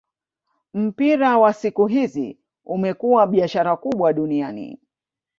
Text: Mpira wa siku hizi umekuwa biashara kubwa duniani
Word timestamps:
Mpira 0.73 1.37
wa 1.37 1.53
siku 1.53 1.87
hizi 1.87 2.37
umekuwa 2.65 3.27
biashara 3.27 3.77
kubwa 3.77 4.13
duniani 4.13 4.79